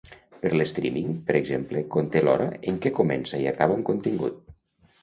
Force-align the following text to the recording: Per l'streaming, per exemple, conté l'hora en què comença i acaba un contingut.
Per 0.45 0.49
l'streaming, 0.53 1.11
per 1.27 1.35
exemple, 1.41 1.83
conté 1.97 2.25
l'hora 2.25 2.49
en 2.73 2.83
què 2.87 2.95
comença 3.03 3.45
i 3.47 3.51
acaba 3.55 3.79
un 3.79 3.89
contingut. 3.93 4.43